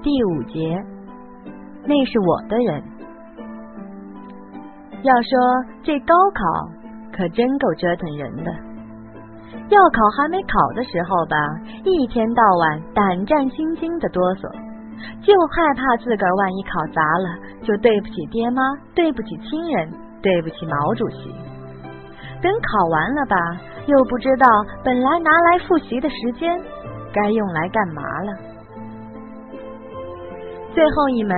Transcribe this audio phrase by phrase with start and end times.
[0.00, 0.80] 第五节，
[1.84, 2.82] 那是我的人。
[5.02, 5.30] 要说
[5.82, 6.44] 这高考
[7.12, 8.52] 可真够折腾人的。
[9.68, 11.36] 要考还没考的时候吧，
[11.84, 14.48] 一天到晚胆战心惊的哆嗦，
[15.20, 17.28] 就害怕自个儿万一考砸了，
[17.62, 18.62] 就对不起爹妈，
[18.94, 19.90] 对不起亲人，
[20.22, 21.34] 对不起毛主席。
[22.40, 23.36] 等考完了吧，
[23.86, 24.46] 又不知道
[24.84, 26.48] 本来拿来复习的时间
[27.12, 28.32] 该用来干嘛了。
[30.78, 31.34] 最后一门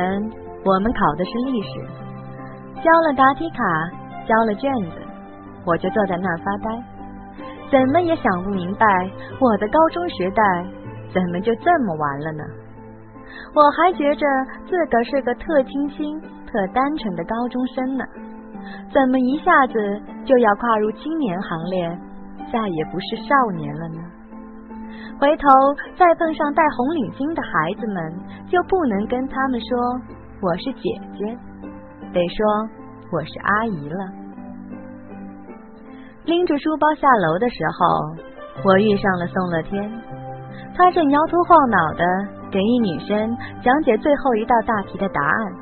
[0.66, 1.80] 我们考的是历史，
[2.84, 3.64] 交了答题卡，
[4.28, 5.00] 交了卷子，
[5.64, 6.84] 我就坐在那儿发呆，
[7.70, 8.86] 怎么也想不明白
[9.40, 10.42] 我的高中时代
[11.10, 12.44] 怎么就这么完了呢？
[13.54, 14.26] 我还觉着
[14.68, 18.04] 自个是个特清新、特单纯的高中生呢。
[18.92, 19.72] 怎么一下子
[20.26, 21.98] 就要跨入青年行列，
[22.52, 24.02] 再也不是少年了呢？
[25.20, 25.48] 回头
[25.98, 27.98] 再碰上戴红领巾的孩子们，
[28.48, 29.76] 就不能跟他们说
[30.40, 31.36] 我是姐姐，
[32.12, 32.38] 得说
[33.12, 34.02] 我是阿姨了。
[36.24, 38.14] 拎着书包下楼的时候，
[38.64, 39.90] 我遇上了宋乐天，
[40.76, 42.04] 他正摇头晃脑的
[42.50, 45.52] 给一女生讲解最后一道大题的答案，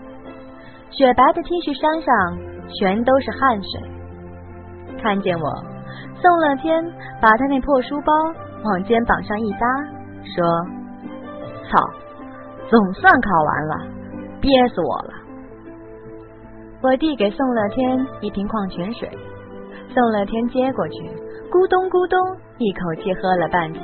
[0.91, 2.49] 雪白的 T 恤衫上。
[2.71, 3.81] 全都是汗水。
[5.01, 5.49] 看见我，
[6.21, 6.85] 宋乐天
[7.19, 8.13] 把他那破书包
[8.65, 9.67] 往肩膀上一搭，
[10.25, 10.45] 说
[11.71, 11.79] ：“操，
[12.69, 13.75] 总算考完了，
[14.41, 15.15] 憋死我了。”
[16.83, 19.09] 我递给宋乐天一瓶矿泉水，
[19.93, 20.95] 宋乐天接过去，
[21.51, 22.19] 咕咚咕咚
[22.59, 23.83] 一口气喝了半瓶，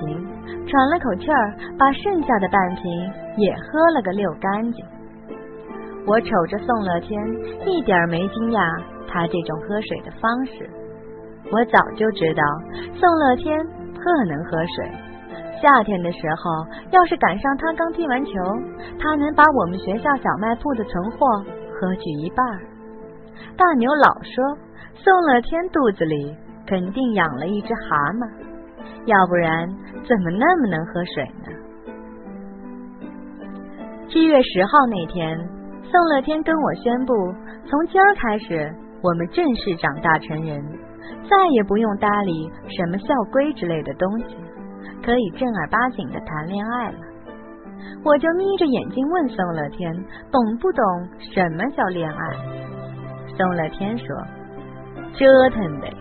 [0.66, 4.84] 喘了口气儿，把剩下的半瓶也喝了个溜干净。
[6.06, 7.18] 我瞅着宋乐天，
[7.66, 8.60] 一点没惊讶
[9.08, 10.70] 他这种喝水的方式。
[11.50, 12.42] 我早就知道
[12.94, 13.58] 宋乐天
[14.04, 14.92] 特能喝水。
[15.62, 18.32] 夏天的时候，要是赶上他刚踢完球，
[19.00, 21.26] 他能把我们学校小卖铺的存货
[21.72, 22.46] 喝去一半。
[23.56, 24.58] 大牛老说
[24.94, 28.28] 宋乐天肚子里肯定养了一只蛤蟆，
[29.06, 29.66] 要不然
[30.06, 31.48] 怎么那么能喝水呢？
[34.10, 35.48] 七月十号那天。
[35.86, 37.14] 宋乐天跟我宣布，
[37.66, 40.60] 从今儿开始，我们正式长大成人，
[41.28, 44.36] 再也不用搭理什么校规之类的东西，
[45.04, 46.98] 可以正儿八经的谈恋爱了。
[48.04, 49.92] 我就眯着眼睛问宋乐天，
[50.30, 52.16] 懂不懂什么叫恋爱？
[53.36, 54.06] 宋乐天说
[55.16, 55.92] ：“折腾呗。”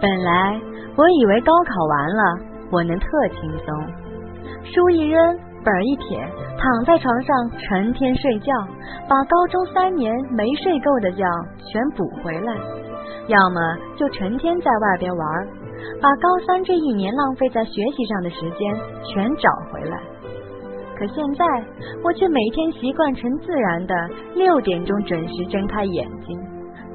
[0.00, 0.58] 本来
[0.96, 2.38] 我以为高考完了，
[2.70, 3.86] 我能特轻松，
[4.64, 5.38] 书一扔。
[5.64, 6.18] 本一撇，
[6.58, 8.52] 躺在床上成天睡觉，
[9.08, 11.24] 把高中三年没睡够的觉
[11.70, 12.52] 全补回来；
[13.28, 13.60] 要么
[13.96, 15.46] 就成天在外边玩，
[16.00, 18.74] 把高三这一年浪费在学习上的时间
[19.04, 19.98] 全找回来。
[20.96, 21.44] 可现在
[22.04, 23.94] 我却每天习惯成自然的
[24.34, 26.38] 六点钟准时睁开眼睛，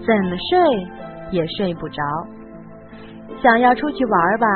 [0.06, 0.88] 怎么睡
[1.32, 2.04] 也睡不着。
[3.42, 4.48] 想要出去玩吧，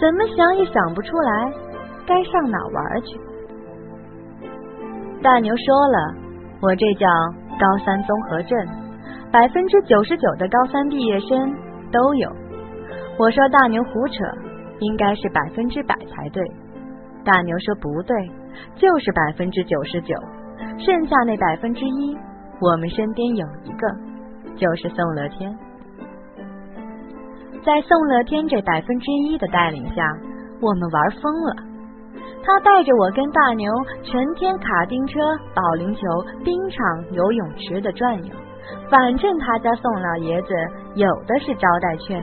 [0.00, 1.52] 怎么想也想不出来
[2.06, 3.18] 该上哪玩去。
[5.24, 6.14] 大牛说了，
[6.60, 7.08] 我这叫
[7.58, 8.58] 高三综合症，
[9.32, 11.50] 百分之九十九的高三毕业生
[11.90, 12.30] 都有。
[13.18, 14.22] 我说大牛胡扯，
[14.80, 16.44] 应该是百分之百才对。
[17.24, 18.14] 大牛说不对，
[18.76, 20.14] 就是百分之九十九，
[20.76, 22.14] 剩下那百分之一，
[22.60, 23.88] 我们身边有一个，
[24.56, 25.50] 就是宋乐天。
[27.64, 30.02] 在宋乐天这百分之一的带领下，
[30.60, 31.56] 我们玩疯了。
[32.46, 33.72] 他带着我跟大牛
[34.02, 35.18] 全天卡丁车、
[35.54, 36.00] 保龄球、
[36.44, 38.34] 冰场、游泳池的转悠，
[38.90, 40.48] 反正他家宋老爷子
[40.94, 42.22] 有的是招待券。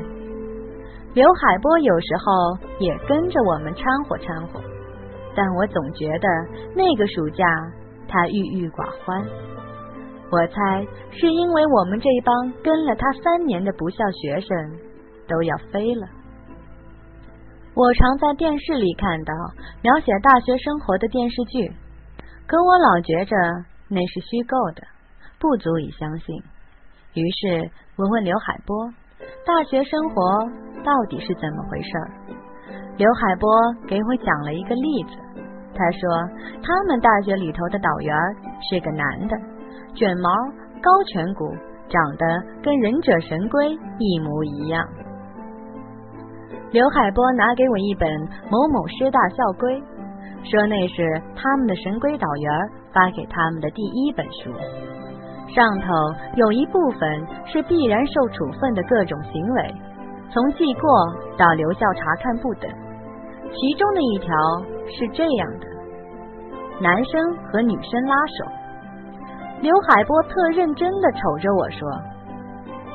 [1.15, 4.61] 刘海波有时候也跟着我们掺和掺和，
[5.35, 6.27] 但我总觉得
[6.75, 7.45] 那个暑假
[8.07, 9.25] 他郁郁寡欢。
[10.31, 14.79] 我猜是因为我们这帮跟了他三年的不孝学生
[15.27, 16.07] 都要飞了。
[17.81, 19.33] 我常在电视里看到
[19.81, 21.67] 描写大学生活的电视剧，
[22.45, 23.35] 可我老觉着
[23.89, 24.83] 那是虚构的，
[25.39, 26.35] 不足以相信。
[27.16, 28.87] 于是我问刘海波
[29.47, 30.22] ：“大学生活
[30.85, 31.89] 到底是怎么回事？”
[33.01, 33.49] 刘海波
[33.87, 35.17] 给我讲了一个例子。
[35.73, 36.07] 他说，
[36.61, 38.16] 他们大学里头的导员
[38.69, 39.35] 是个男的，
[39.95, 40.29] 卷毛、
[40.84, 41.49] 高颧骨，
[41.89, 44.87] 长得跟忍者神龟一模一样。
[46.72, 48.09] 刘海波拿给我一本
[48.50, 49.78] 某某师大校规，
[50.41, 54.50] 说那是他们的神龟导员发给他们的第一本书，
[55.53, 55.88] 上头
[56.38, 59.76] 有一部分是必然受处分的各种行为，
[60.32, 60.90] 从记过
[61.38, 62.72] 到留校查看不等。
[63.52, 64.34] 其中的一条
[64.88, 65.68] 是这样的：
[66.79, 68.46] 男生和女生拉手。
[69.59, 71.90] 刘海波特认真的瞅着我说：“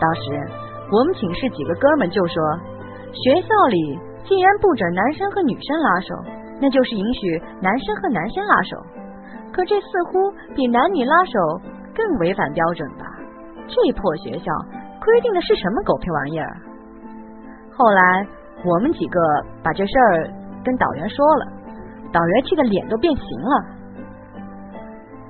[0.01, 0.23] 当时
[0.91, 2.43] 我们寝室几个哥们就说，
[3.25, 6.15] 学校里既然不准男生和女生拉手，
[6.61, 8.77] 那就是允许男生和男生拉手。
[9.53, 11.61] 可这似乎比男女拉手
[11.95, 13.07] 更违反标准吧？
[13.67, 14.45] 这破学校
[15.03, 16.57] 规定的是什么狗屁玩意儿？”
[17.73, 18.27] 后来
[18.65, 19.21] 我们几个
[19.63, 20.31] 把这事儿
[20.65, 21.47] 跟导员说了，
[22.13, 23.65] 导员气得脸都变形了。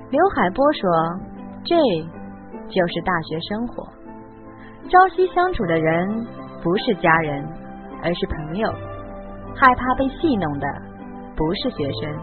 [0.09, 0.89] 刘海波说
[1.63, 1.75] ：“这
[2.69, 3.83] 就是大学生活，
[4.89, 6.25] 朝夕相处的人
[6.63, 7.45] 不是家人，
[8.03, 8.69] 而是朋友。
[9.55, 10.67] 害怕被戏弄的
[11.35, 12.13] 不是学生，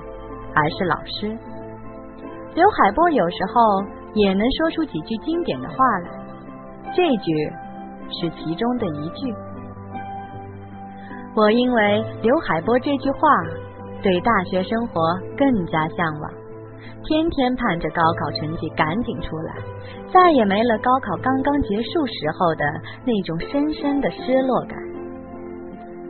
[0.55, 1.37] 而是老师。”
[2.55, 3.85] 刘海波有时候
[4.15, 6.11] 也能说出几句经典的话来，
[6.95, 7.33] 这句
[8.09, 9.35] 是其中的一句。
[11.35, 13.19] 我因为刘海波这句话，
[14.01, 15.01] 对大学生活
[15.37, 16.31] 更加向往，
[17.03, 19.57] 天天盼着高考成绩赶紧出来，
[20.13, 22.65] 再也没了高考刚刚结束时候的
[23.05, 24.79] 那种深深的失落感。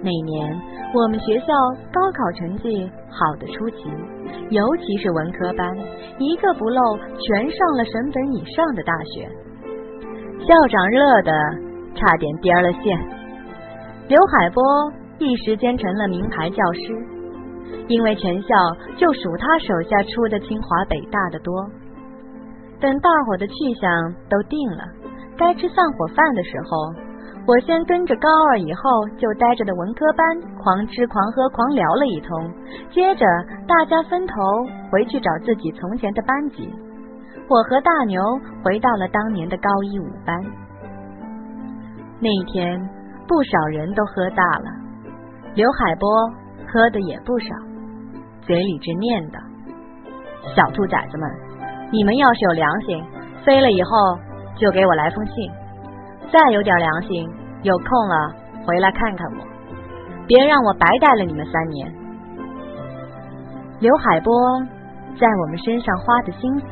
[0.04, 0.60] 那年
[0.92, 1.46] 我们学校
[1.90, 3.90] 高考成绩好的出奇，
[4.50, 5.66] 尤其是文科班，
[6.18, 6.80] 一个不漏
[7.18, 9.26] 全上了省本以上的大学，
[10.46, 11.32] 校长乐的
[11.94, 12.98] 差点颠了线。
[14.08, 14.62] 刘海波。
[15.20, 16.80] 一时间成了名牌教师，
[17.86, 18.48] 因为全校
[18.96, 21.54] 就数他手下出的清华北大的多。
[22.80, 24.82] 等大伙的去向都定了，
[25.36, 26.92] 该吃散伙饭的时候，
[27.46, 30.26] 我先跟着高二以后就待着的文科班
[30.56, 32.50] 狂吃狂喝狂聊了一通，
[32.90, 33.26] 接着
[33.68, 34.34] 大家分头
[34.90, 36.72] 回去找自己从前的班级。
[37.46, 38.22] 我和大牛
[38.64, 40.34] 回到了当年的高一五班。
[42.18, 42.80] 那一天，
[43.28, 44.64] 不少人都喝大了。
[45.54, 46.08] 刘海波
[46.66, 47.54] 喝的也不少，
[48.40, 49.38] 嘴里直念叨
[50.56, 51.30] ：“小兔崽子们，
[51.92, 53.04] 你们要是有良心，
[53.44, 53.90] 飞了以后
[54.56, 55.52] 就给我来封信；
[56.32, 57.30] 再有点良心，
[57.62, 58.34] 有空了
[58.66, 59.44] 回来看看我，
[60.26, 61.92] 别让我白带了你们三年。”
[63.80, 64.32] 刘海波
[65.18, 66.66] 在我们身上花的心思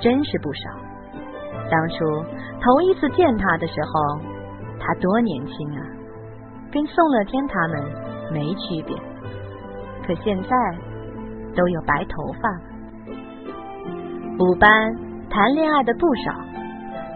[0.00, 0.70] 真是不少。
[1.70, 2.04] 当初
[2.60, 4.20] 头一次见他的时候，
[4.78, 5.80] 他多年轻啊！
[6.70, 7.82] 跟宋乐天他们
[8.32, 8.94] 没区别，
[10.06, 10.50] 可现在
[11.56, 12.60] 都有白头发了。
[14.40, 14.70] 五班
[15.30, 16.32] 谈恋爱的不少，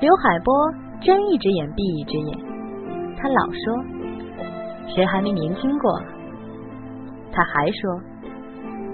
[0.00, 0.54] 刘海波
[1.00, 2.38] 睁一只眼闭一只眼，
[3.16, 3.84] 他老说
[4.94, 6.02] 谁还没年轻过，
[7.32, 8.00] 他还说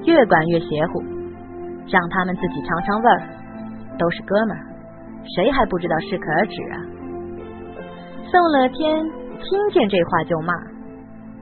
[0.05, 1.03] 越管越邪乎，
[1.87, 3.23] 让他们自己尝尝味儿，
[3.99, 4.67] 都是哥们儿，
[5.37, 6.77] 谁还不知道适可而止啊？
[8.31, 9.25] 宋乐天。
[9.37, 10.55] 听见这话就骂，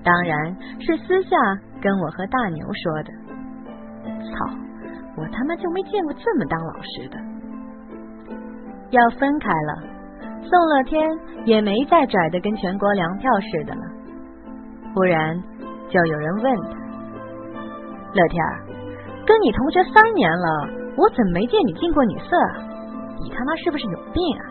[0.02, 1.36] 当然是私下
[1.80, 3.12] 跟我和大牛说的。
[4.24, 4.50] 操，
[5.16, 7.16] 我他妈就没见过这么当老师的。
[8.90, 9.82] 要分开了，
[10.48, 11.08] 宋乐天
[11.44, 13.80] 也没再拽的跟全国粮票似的了。
[14.94, 15.34] 忽然
[15.88, 16.76] 就有人问他
[18.12, 18.44] ：“乐天，
[19.26, 22.36] 跟你同学三年了，我怎么没见你进过女色？
[23.22, 24.44] 你他妈是不是有病啊？”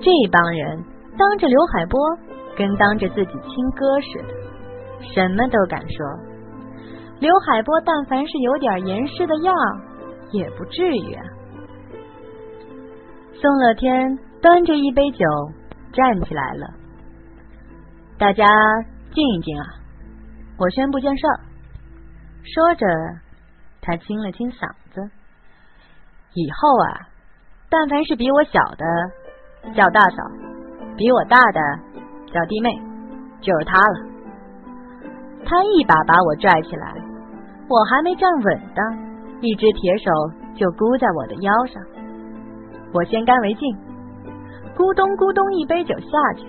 [0.00, 0.84] 这帮人。
[1.18, 2.00] 当着刘海波，
[2.56, 4.34] 跟当着自己亲哥似的，
[5.12, 6.06] 什么都敢说。
[7.18, 9.54] 刘海波但凡是有点严师的样，
[10.30, 11.22] 也不至于啊。
[13.34, 15.18] 宋乐天端着一杯酒
[15.92, 16.66] 站起来了，
[18.18, 18.44] 大家
[19.12, 19.66] 静一静啊！
[20.58, 21.26] 我宣布件事。
[22.42, 22.86] 说着，
[23.82, 25.10] 他清了清嗓子，
[26.32, 27.08] 以后啊，
[27.68, 30.16] 但凡是比我小的，叫大嫂。
[30.96, 31.60] 比我大的
[32.32, 32.70] 叫弟妹，
[33.40, 34.06] 就是他了。
[35.44, 36.94] 他一把把我拽起来，
[37.68, 38.84] 我还没站稳当，
[39.40, 40.10] 一只铁手
[40.54, 41.82] 就箍在我的腰上。
[42.92, 43.76] 我先干为敬，
[44.76, 46.46] 咕咚咕咚，一杯酒下去，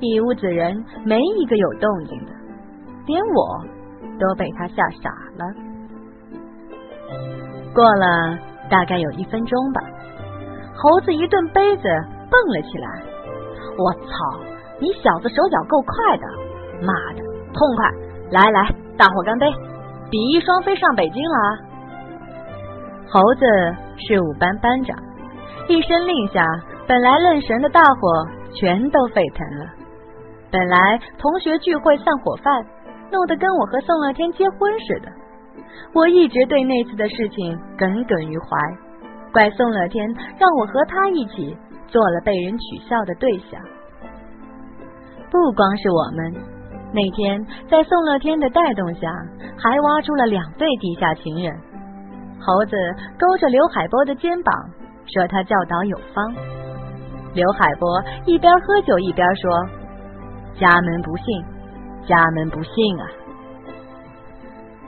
[0.00, 2.32] 一屋子人没一个有动静的，
[3.06, 3.64] 连我
[4.18, 5.44] 都被他吓傻了。
[7.74, 8.38] 过了
[8.70, 9.80] 大概有一分钟吧，
[10.76, 11.82] 猴子一顿杯子
[12.30, 13.02] 蹦了起来。
[13.76, 14.08] 我操！
[14.80, 16.26] 你小子手脚够快的，
[16.84, 17.90] 妈的，痛快！
[18.30, 19.50] 来来，大伙干杯！
[20.10, 21.38] 比翼双飞上北京了！
[23.08, 23.44] 猴子
[23.96, 24.96] 是五班班长，
[25.68, 26.44] 一声令下，
[26.86, 29.66] 本来愣神的大伙全都沸腾了。
[30.50, 32.64] 本来同学聚会散伙饭，
[33.10, 35.08] 弄得跟我和宋乐天结婚似的。
[35.92, 38.56] 我一直对那次的事情耿耿于怀，
[39.32, 40.06] 怪宋乐天
[40.38, 41.56] 让我和他一起。
[41.86, 43.60] 做了被人取笑的对象，
[45.30, 46.34] 不光是我们，
[46.92, 49.08] 那天在宋乐天的带动下，
[49.56, 51.54] 还挖出了两对地下情人。
[52.40, 52.74] 猴子
[53.16, 54.52] 勾着刘海波的肩膀，
[55.06, 56.34] 说他教导有方。
[57.34, 59.50] 刘海波一边喝酒一边说
[60.56, 61.44] ：“家门不幸，
[62.06, 63.06] 家门不幸啊！”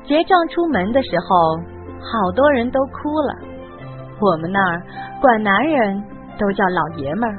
[0.06, 1.56] 结账出门的时候，
[2.00, 3.34] 好多人都哭了。
[4.20, 4.82] 我们那儿
[5.20, 6.00] 管男人
[6.38, 7.36] 都叫老爷们儿，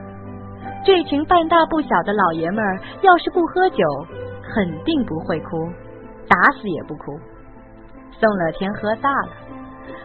[0.86, 3.84] 这群半大不小的老爷们儿，要是不喝酒，
[4.54, 5.70] 肯定不会哭，
[6.28, 7.18] 打死也不哭。
[8.12, 9.30] 宋乐天喝大了，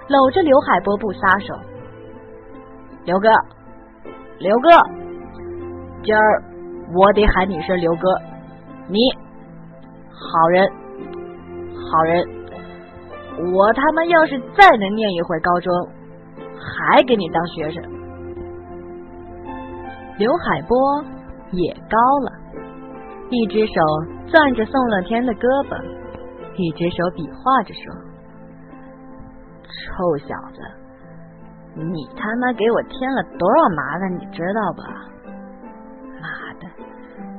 [0.07, 1.55] 搂着刘海波不撒手。
[3.05, 3.29] 刘哥，
[4.43, 4.69] 刘哥，
[6.03, 6.43] 今儿
[6.93, 8.09] 我得喊你一声刘哥，
[8.89, 8.99] 你
[10.11, 10.69] 好人，
[11.89, 12.27] 好人。
[13.55, 15.73] 我他妈要是再能念一会高中，
[16.59, 17.81] 还给你当学生。
[20.19, 20.77] 刘海波
[21.53, 22.33] 也高了，
[23.31, 23.75] 一只手
[24.27, 25.81] 攥着宋乐天的胳膊，
[26.57, 27.95] 一只手比划着说
[29.71, 30.61] ：“臭小子，
[31.75, 34.83] 你他妈给我添了多少麻烦，你知道吧？
[36.21, 36.69] 妈的，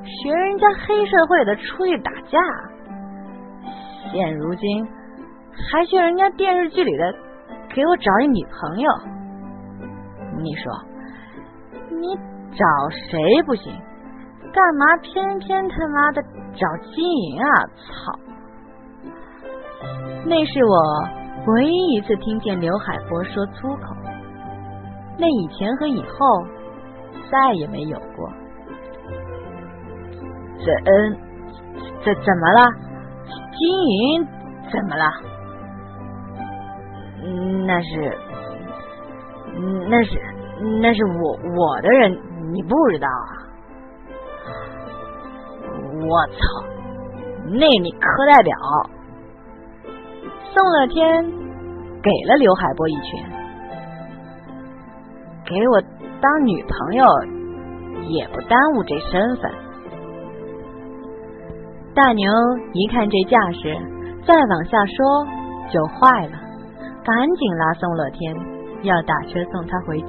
[0.04, 2.38] 学人家黑社会的出去打架，
[4.12, 4.86] 现如今。”
[5.70, 7.14] 还学人家电视剧里的
[7.72, 8.90] 给我找一女朋友，
[10.42, 10.72] 你说
[11.90, 12.16] 你
[12.56, 13.72] 找谁不行？
[14.52, 16.20] 干嘛偏偏他妈的
[16.56, 17.66] 找金银啊？
[17.76, 18.18] 操！
[20.26, 23.94] 那是我唯一一次听见刘海波说粗口，
[25.18, 26.44] 那以前和以后
[27.30, 28.30] 再也没有过。
[30.64, 31.16] 这嗯，
[32.02, 32.70] 这怎么了？
[33.52, 34.26] 金银
[34.70, 35.04] 怎么了？
[37.66, 38.18] 那是，
[39.88, 40.20] 那是，
[40.80, 42.12] 那是我我的人，
[42.52, 43.32] 你不知道啊！
[46.06, 46.36] 我操，
[47.46, 48.56] 那你课代表
[50.52, 51.24] 宋乐天
[52.02, 53.43] 给了刘海波一拳，
[55.46, 55.80] 给我
[56.20, 57.04] 当女朋友
[58.08, 59.50] 也不耽误这身份。
[61.94, 62.26] 大牛
[62.72, 63.76] 一看这架势，
[64.26, 65.26] 再往下说
[65.70, 66.32] 就坏了。
[67.04, 68.34] 赶紧拉宋乐天，
[68.82, 70.08] 要打车送他回家。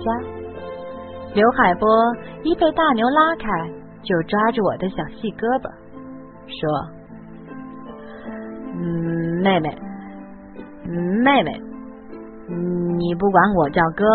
[1.33, 1.87] 刘海波
[2.43, 3.45] 一被大牛拉开，
[4.01, 5.69] 就抓住我的小细胳膊，
[6.47, 6.87] 说
[8.79, 9.77] ：“嗯，妹妹，
[10.85, 11.61] 嗯妹妹，
[12.97, 14.05] 你不管我叫哥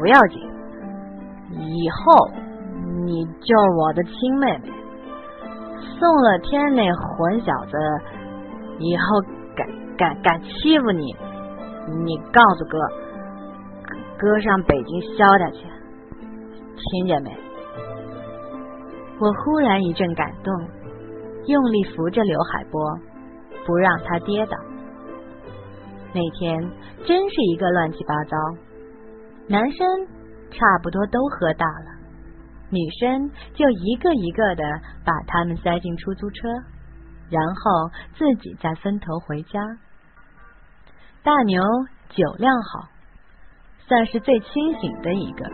[0.00, 0.40] 不要紧，
[1.50, 2.30] 以后
[3.04, 4.72] 你就我的亲妹妹。
[5.78, 7.76] 宋乐天那混小子，
[8.78, 9.20] 以后
[9.54, 11.14] 敢敢敢欺负你！”
[12.06, 12.78] 你告诉哥，
[14.18, 15.66] 哥上北京削他去，
[16.76, 17.36] 听见没？
[19.18, 20.54] 我忽然一阵感动，
[21.46, 22.80] 用力扶着刘海波，
[23.66, 24.56] 不让他跌倒。
[26.14, 26.70] 那天
[27.04, 28.36] 真是一个乱七八糟，
[29.50, 29.84] 男生
[30.52, 31.90] 差不多都喝大了，
[32.70, 34.62] 女生就一个一个的
[35.04, 36.48] 把他们塞进出租车，
[37.28, 39.58] 然后自己再分头回家。
[41.24, 41.60] 大牛
[42.10, 42.88] 酒量好，
[43.88, 45.44] 算是最清醒的一个。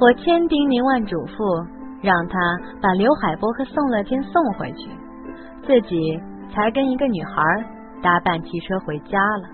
[0.00, 1.68] 我千叮咛万嘱咐，
[2.02, 2.38] 让他
[2.80, 4.88] 把刘海波和宋乐天送回去，
[5.66, 6.18] 自己
[6.50, 7.42] 才跟一个女孩
[8.02, 9.48] 搭伴汽车回家了。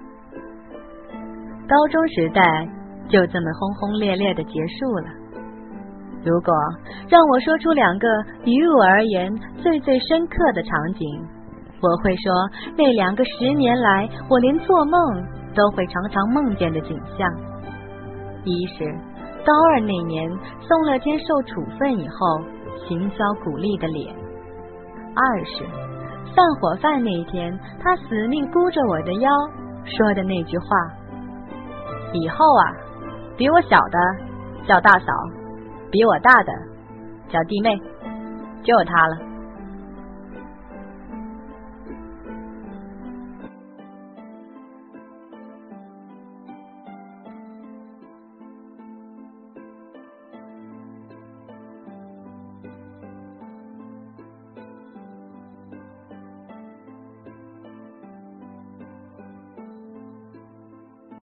[1.67, 2.69] 高中时代
[3.09, 5.07] 就这么轰轰烈烈的结束了。
[6.25, 6.53] 如果
[7.09, 8.07] 让我说出两个
[8.45, 11.27] 于我而言最最深刻的场景。
[11.81, 12.33] 我会说
[12.77, 15.01] 那两个十年来我连做梦
[15.55, 17.31] 都会常常梦见的景象：
[18.43, 18.85] 一是
[19.47, 20.29] 高二那年
[20.61, 22.43] 宋乐天受处分以后
[22.89, 24.13] 行销鼓励的脸；
[25.15, 25.65] 二是
[26.35, 29.31] 散伙饭那天他死命箍着我的腰
[29.85, 30.67] 说的那句话
[32.13, 32.65] ：“以后啊，
[33.39, 33.99] 比我小的
[34.67, 35.13] 叫大嫂，
[35.91, 36.53] 比我大的
[37.31, 37.81] 叫弟妹，
[38.65, 39.17] 就他了。”